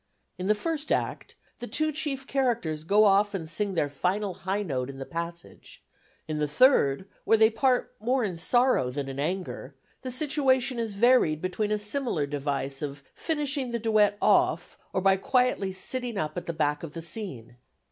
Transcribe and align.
In 0.39 0.47
the 0.47 0.55
first 0.55 0.91
act, 0.91 1.35
the 1.59 1.67
two 1.67 1.91
chief 1.91 2.25
characters 2.25 2.83
go 2.83 3.03
off 3.03 3.35
and 3.35 3.47
sing 3.47 3.75
their 3.75 3.87
final 3.87 4.33
high 4.33 4.63
note 4.63 4.89
in 4.89 4.97
the 4.97 5.05
passage; 5.05 5.83
in 6.27 6.39
the 6.39 6.47
third, 6.47 7.05
where 7.23 7.37
they 7.37 7.51
part 7.51 7.93
more 7.99 8.23
in 8.23 8.35
sorrow 8.35 8.89
than 8.89 9.07
in 9.07 9.19
anger, 9.19 9.75
the 10.01 10.09
situation 10.09 10.79
is 10.79 10.95
varied 10.95 11.39
between 11.39 11.69
a 11.71 11.77
similar 11.77 12.25
device 12.25 12.81
of 12.81 13.03
finishing 13.13 13.69
the 13.69 13.77
duet 13.77 14.17
"off" 14.23 14.79
or 14.91 15.01
by 15.01 15.17
quietly 15.17 15.71
sitting 15.71 16.17
up 16.17 16.35
at 16.35 16.47
the 16.47 16.51
back 16.53 16.81
of 16.81 16.93
the 16.93 17.03
scene. 17.03 17.57